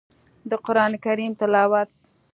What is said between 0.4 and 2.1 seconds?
د قران کريم تلاوت